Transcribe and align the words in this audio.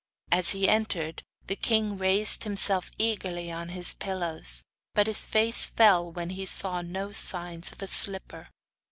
As 0.31 0.49
he 0.49 0.67
entered, 0.67 1.21
the 1.45 1.55
king 1.55 1.95
raised 1.95 2.43
himself 2.43 2.89
eagerly 2.97 3.51
on 3.51 3.69
his 3.69 3.93
pillows, 3.93 4.63
but 4.95 5.05
his 5.05 5.23
face 5.25 5.67
fell 5.67 6.11
when 6.11 6.31
he 6.31 6.43
saw 6.47 6.81
no 6.81 7.11
signs 7.11 7.71
of 7.71 7.83
a 7.83 7.87
slipper. 7.87 8.49